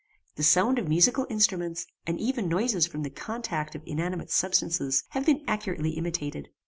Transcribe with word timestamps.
The 0.35 0.41
sound 0.41 0.79
of 0.79 0.87
musical 0.87 1.27
instruments, 1.29 1.85
and 2.07 2.19
even 2.19 2.49
noises 2.49 2.87
from 2.87 3.03
the 3.03 3.11
contact 3.11 3.75
of 3.75 3.83
inanimate 3.85 4.31
substances, 4.31 5.03
have 5.09 5.27
been 5.27 5.43
accurately 5.47 5.91
imitated. 5.91 6.49